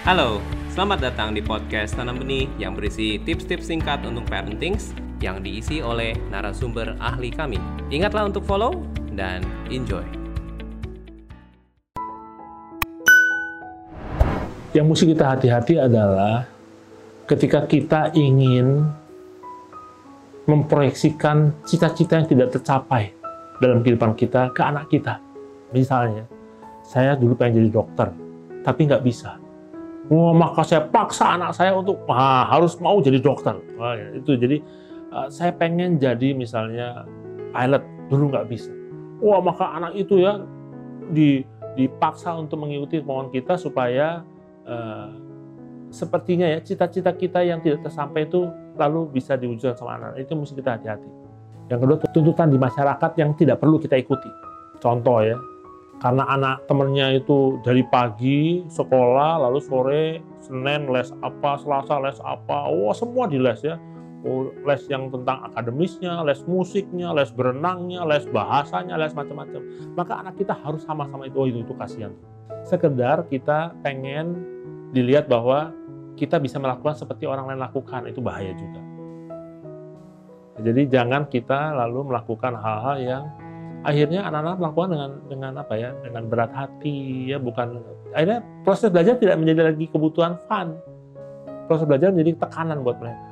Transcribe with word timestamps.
Halo, 0.00 0.40
selamat 0.72 1.12
datang 1.12 1.36
di 1.36 1.44
podcast 1.44 1.92
Tanam 1.92 2.24
Benih 2.24 2.48
yang 2.56 2.72
berisi 2.72 3.20
tips-tips 3.20 3.68
singkat 3.68 4.00
untuk 4.08 4.24
parenting 4.32 4.80
yang 5.20 5.44
diisi 5.44 5.84
oleh 5.84 6.16
narasumber 6.32 6.96
ahli 6.96 7.28
kami. 7.28 7.60
Ingatlah 7.92 8.32
untuk 8.32 8.48
follow 8.48 8.80
dan 9.12 9.44
enjoy. 9.68 10.00
Yang 14.72 14.86
mesti 14.88 15.04
kita 15.12 15.24
hati-hati 15.36 15.74
adalah 15.76 16.48
ketika 17.28 17.68
kita 17.68 18.16
ingin 18.16 18.88
memproyeksikan 20.48 21.60
cita-cita 21.68 22.24
yang 22.24 22.28
tidak 22.32 22.48
tercapai 22.56 23.12
dalam 23.60 23.84
kehidupan 23.84 24.16
kita 24.16 24.48
ke 24.56 24.64
anak 24.64 24.88
kita. 24.88 25.20
Misalnya, 25.76 26.24
saya 26.88 27.12
dulu 27.20 27.36
pengen 27.36 27.60
jadi 27.60 27.84
dokter, 27.84 28.08
tapi 28.64 28.88
nggak 28.88 29.04
bisa 29.04 29.49
Wah, 30.10 30.34
maka 30.34 30.66
saya 30.66 30.82
paksa 30.90 31.38
anak 31.38 31.54
saya 31.54 31.70
untuk 31.70 32.02
ah, 32.10 32.42
harus 32.50 32.74
mau 32.82 32.98
jadi 32.98 33.22
dokter. 33.22 33.54
Wah, 33.78 33.94
ya, 33.94 34.18
itu 34.18 34.34
jadi 34.34 34.58
uh, 35.14 35.30
saya 35.30 35.54
pengen 35.54 36.02
jadi 36.02 36.34
misalnya 36.34 37.06
pilot 37.54 37.82
dulu 38.10 38.34
nggak 38.34 38.50
bisa. 38.50 38.74
Wah, 39.22 39.38
maka 39.38 39.70
anak 39.70 39.94
itu 39.94 40.18
ya 40.18 40.42
di, 41.14 41.46
dipaksa 41.78 42.34
untuk 42.34 42.58
mengikuti 42.58 42.98
kemauan 42.98 43.30
kita 43.30 43.54
supaya 43.54 44.26
uh, 44.66 45.14
sepertinya 45.94 46.46
ya 46.46 46.58
cita-cita 46.58 47.14
kita 47.14 47.46
yang 47.46 47.62
tidak 47.62 47.86
tersampai 47.86 48.26
itu 48.26 48.50
lalu 48.74 49.14
bisa 49.14 49.38
diwujudkan 49.38 49.78
sama 49.78 49.94
anak. 49.94 50.26
Itu 50.26 50.34
mesti 50.34 50.58
kita 50.58 50.74
hati-hati. 50.74 51.10
Yang 51.70 51.86
kedua, 51.86 51.96
tuntutan 52.10 52.50
di 52.50 52.58
masyarakat 52.58 53.10
yang 53.14 53.30
tidak 53.38 53.62
perlu 53.62 53.78
kita 53.78 53.94
ikuti. 53.94 54.26
Contoh 54.82 55.22
ya, 55.22 55.38
karena 56.00 56.24
anak 56.32 56.64
temennya 56.64 57.20
itu 57.20 57.60
dari 57.60 57.84
pagi 57.84 58.64
sekolah 58.72 59.44
lalu 59.44 59.60
sore 59.60 60.04
Senin 60.40 60.88
les 60.88 61.12
apa 61.20 61.60
Selasa 61.60 62.00
les 62.00 62.16
apa. 62.24 62.72
Oh 62.72 62.88
semua 62.96 63.28
di 63.28 63.36
les 63.36 63.60
ya. 63.60 63.76
Oh, 64.20 64.52
les 64.68 64.84
yang 64.92 65.08
tentang 65.08 65.48
akademisnya 65.52 66.20
les 66.24 66.44
musiknya 66.44 67.12
les 67.12 67.32
berenangnya 67.32 68.04
les 68.08 68.24
bahasanya 68.32 68.96
les 68.96 69.12
macam-macam. 69.12 69.60
Maka 69.96 70.24
anak 70.24 70.40
kita 70.40 70.56
harus 70.56 70.84
sama-sama 70.88 71.28
itu. 71.28 71.36
Oh 71.36 71.48
itu 71.48 71.60
itu 71.60 71.76
kasihan. 71.76 72.16
Sekedar 72.64 73.28
kita 73.28 73.76
pengen 73.84 74.40
dilihat 74.96 75.28
bahwa 75.28 75.72
kita 76.16 76.40
bisa 76.40 76.56
melakukan 76.56 76.96
seperti 76.96 77.28
orang 77.28 77.48
lain 77.48 77.60
lakukan. 77.60 78.08
Itu 78.08 78.24
bahaya 78.24 78.56
juga. 78.56 78.80
Jadi 80.60 80.92
jangan 80.92 81.28
kita 81.28 81.72
lalu 81.76 82.12
melakukan 82.12 82.56
hal-hal 82.56 82.96
yang 83.00 83.24
akhirnya 83.80 84.28
anak-anak 84.28 84.56
melakukan 84.60 84.88
dengan 84.92 85.10
dengan 85.26 85.52
apa 85.60 85.74
ya 85.76 85.90
dengan 86.04 86.22
berat 86.28 86.52
hati 86.52 87.32
ya 87.32 87.38
bukan 87.40 87.80
akhirnya 88.12 88.44
proses 88.62 88.92
belajar 88.92 89.16
tidak 89.16 89.36
menjadi 89.40 89.60
lagi 89.72 89.86
kebutuhan 89.88 90.36
fun. 90.46 90.76
Proses 91.70 91.86
belajar 91.86 92.10
menjadi 92.10 92.34
tekanan 92.34 92.82
buat 92.82 92.98
mereka. 92.98 93.28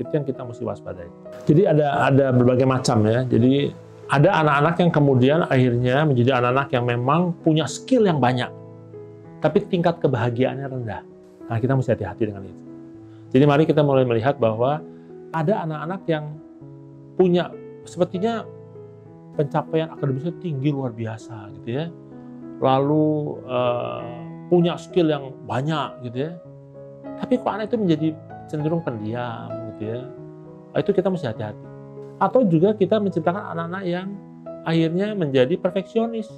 Itu 0.00 0.10
yang 0.12 0.24
kita 0.24 0.40
mesti 0.48 0.64
waspadai. 0.64 1.08
Jadi 1.44 1.62
ada 1.68 2.08
ada 2.08 2.32
berbagai 2.32 2.64
macam 2.64 3.04
ya. 3.04 3.20
Jadi 3.28 3.68
ada 4.06 4.30
anak-anak 4.40 4.74
yang 4.80 4.90
kemudian 4.94 5.38
akhirnya 5.44 5.96
menjadi 6.08 6.40
anak-anak 6.40 6.68
yang 6.72 6.84
memang 6.88 7.20
punya 7.44 7.66
skill 7.68 8.06
yang 8.06 8.22
banyak 8.22 8.48
tapi 9.40 9.62
tingkat 9.68 10.00
kebahagiaannya 10.00 10.66
rendah. 10.66 11.02
Nah 11.46 11.56
kita 11.60 11.76
mesti 11.76 11.94
hati-hati 11.94 12.22
dengan 12.26 12.42
itu. 12.42 12.62
Jadi 13.36 13.44
mari 13.44 13.62
kita 13.68 13.84
mulai 13.84 14.02
melihat 14.08 14.40
bahwa 14.40 14.80
ada 15.30 15.62
anak-anak 15.62 16.02
yang 16.08 16.24
punya 17.14 17.52
sepertinya 17.84 18.42
pencapaian 19.36 19.92
akademisnya 19.92 20.34
tinggi 20.40 20.72
luar 20.72 20.96
biasa 20.96 21.52
gitu 21.60 21.84
ya. 21.84 21.86
Lalu 22.58 23.36
uh, 23.44 24.02
punya 24.48 24.80
skill 24.80 25.12
yang 25.12 25.36
banyak 25.44 26.08
gitu 26.08 26.30
ya. 26.30 26.32
Tapi 27.20 27.40
kok 27.40 27.52
anak 27.52 27.72
itu 27.72 27.76
menjadi 27.76 28.08
cenderung 28.48 28.82
pendiam 28.82 29.48
gitu 29.76 29.82
ya. 29.96 30.00
Nah, 30.72 30.78
itu 30.80 30.90
kita 30.92 31.08
mesti 31.12 31.26
hati-hati. 31.28 31.64
Atau 32.16 32.48
juga 32.48 32.72
kita 32.72 32.96
menciptakan 32.96 33.56
anak-anak 33.56 33.84
yang 33.84 34.08
akhirnya 34.64 35.12
menjadi 35.12 35.54
perfeksionis. 35.60 36.28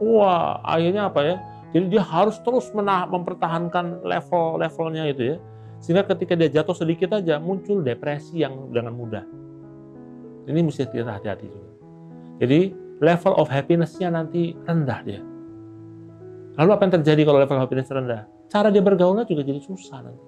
Wah, 0.00 0.60
akhirnya 0.64 1.08
apa 1.08 1.20
ya? 1.24 1.36
Jadi 1.70 1.86
dia 1.96 2.02
harus 2.02 2.36
terus 2.42 2.68
menah, 2.74 3.06
mempertahankan 3.06 4.02
level-levelnya 4.02 5.04
itu 5.12 5.22
ya. 5.34 5.36
Sehingga 5.80 6.04
ketika 6.04 6.36
dia 6.36 6.52
jatuh 6.60 6.76
sedikit 6.76 7.16
aja 7.16 7.40
muncul 7.40 7.80
depresi 7.80 8.44
yang 8.44 8.68
dengan 8.68 8.92
mudah. 8.92 9.24
Ini 10.48 10.60
mesti 10.60 10.88
kita 10.88 11.20
hati-hati 11.20 11.46
juga. 11.48 11.70
Jadi 12.40 12.72
level 13.04 13.36
of 13.36 13.52
happiness-nya 13.52 14.08
nanti 14.12 14.56
rendah 14.64 15.00
dia. 15.04 15.20
Lalu 16.56 16.70
apa 16.72 16.82
yang 16.88 16.94
terjadi 17.00 17.22
kalau 17.28 17.38
level 17.40 17.60
happiness 17.60 17.92
rendah? 17.92 18.24
Cara 18.48 18.72
dia 18.72 18.82
bergaulnya 18.82 19.28
juga 19.28 19.44
jadi 19.44 19.60
susah 19.60 20.02
nanti. 20.02 20.26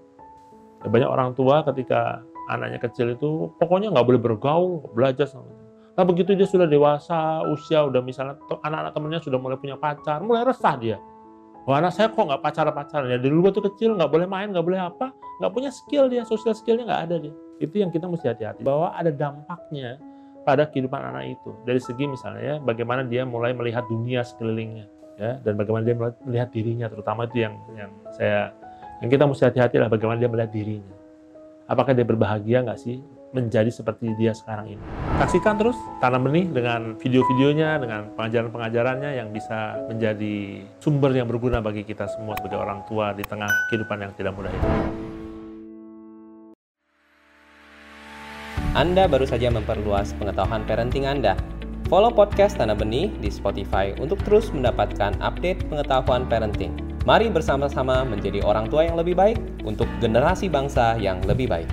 Ya, 0.85 0.89
banyak 0.93 1.11
orang 1.11 1.31
tua 1.33 1.65
ketika 1.67 2.21
anaknya 2.53 2.79
kecil 2.79 3.15
itu 3.15 3.51
pokoknya 3.57 3.91
nggak 3.91 4.07
boleh 4.07 4.21
bergaul, 4.21 4.85
belajar 4.93 5.27
sama. 5.27 5.49
Nah 5.93 6.05
begitu 6.09 6.33
dia 6.33 6.49
sudah 6.49 6.65
dewasa, 6.65 7.45
usia 7.53 7.85
udah 7.85 8.01
misalnya 8.01 8.41
anak-anak 8.65 8.93
temennya 8.97 9.21
sudah 9.21 9.39
mulai 9.39 9.61
punya 9.61 9.77
pacar, 9.77 10.25
mulai 10.25 10.45
resah 10.45 10.75
dia. 10.81 10.97
Wah 11.69 11.79
anak 11.79 11.95
saya 11.95 12.11
kok 12.11 12.19
nggak 12.19 12.43
pacar-pacaran 12.43 13.13
ya? 13.13 13.19
Dulu 13.21 13.47
waktu 13.47 13.63
kecil 13.73 13.95
nggak 13.95 14.11
boleh 14.11 14.27
main, 14.27 14.51
nggak 14.51 14.67
boleh 14.67 14.81
apa, 14.83 15.15
nggak 15.39 15.53
punya 15.53 15.71
skill 15.71 16.11
dia, 16.11 16.27
sosial 16.27 16.57
skillnya 16.57 16.89
nggak 16.89 17.03
ada 17.07 17.17
dia. 17.29 17.35
Itu 17.63 17.79
yang 17.79 17.95
kita 17.95 18.11
mesti 18.11 18.27
hati-hati 18.33 18.67
bahwa 18.67 18.91
ada 18.97 19.15
dampaknya 19.15 20.01
pada 20.43 20.69
kehidupan 20.69 21.01
anak 21.01 21.39
itu. 21.39 21.51
Dari 21.63 21.79
segi 21.79 22.05
misalnya 22.07 22.43
ya, 22.43 22.57
bagaimana 22.59 23.07
dia 23.07 23.23
mulai 23.23 23.55
melihat 23.55 23.87
dunia 23.87 24.27
sekelilingnya 24.27 25.03
ya 25.21 25.39
dan 25.45 25.55
bagaimana 25.61 25.83
dia 25.85 25.97
melihat 26.25 26.49
dirinya 26.53 26.87
terutama 26.89 27.29
itu 27.29 27.45
yang 27.45 27.55
yang 27.77 27.91
saya 28.17 28.51
yang 29.05 29.11
kita 29.11 29.25
mesti 29.27 29.45
hati-hati 29.51 29.77
lah 29.83 29.91
bagaimana 29.91 30.19
dia 30.19 30.31
melihat 30.31 30.51
dirinya. 30.55 30.95
Apakah 31.67 31.95
dia 31.95 32.07
berbahagia 32.07 32.63
nggak 32.63 32.79
sih 32.79 33.03
menjadi 33.33 33.71
seperti 33.73 34.13
dia 34.19 34.31
sekarang 34.37 34.77
ini? 34.77 34.85
Saksikan 35.19 35.59
terus 35.59 35.79
tanam 35.99 36.27
benih 36.27 36.51
dengan 36.51 36.95
video-videonya 36.99 37.81
dengan 37.83 38.01
pengajaran-pengajarannya 38.19 39.11
yang 39.19 39.29
bisa 39.31 39.79
menjadi 39.89 40.67
sumber 40.83 41.11
yang 41.15 41.27
berguna 41.27 41.59
bagi 41.59 41.83
kita 41.87 42.07
semua 42.11 42.39
sebagai 42.39 42.61
orang 42.61 42.85
tua 42.87 43.11
di 43.17 43.25
tengah 43.27 43.51
kehidupan 43.73 43.99
yang 44.07 44.13
tidak 44.15 44.35
mudah 44.37 44.53
ini. 44.53 45.12
Anda 48.73 49.05
baru 49.05 49.29
saja 49.29 49.53
memperluas 49.53 50.17
pengetahuan 50.17 50.65
parenting 50.65 51.05
Anda. 51.05 51.37
Follow 51.93 52.09
podcast 52.09 52.57
Tanah 52.57 52.73
Benih 52.73 53.13
di 53.21 53.29
Spotify 53.29 53.93
untuk 54.01 54.17
terus 54.25 54.49
mendapatkan 54.49 55.13
update 55.21 55.69
pengetahuan 55.69 56.25
parenting. 56.25 56.73
Mari 57.05 57.29
bersama-sama 57.29 58.01
menjadi 58.01 58.41
orang 58.41 58.73
tua 58.73 58.89
yang 58.89 58.97
lebih 58.97 59.13
baik 59.13 59.37
untuk 59.69 59.85
generasi 60.01 60.49
bangsa 60.49 60.97
yang 60.97 61.21
lebih 61.29 61.53
baik. 61.53 61.69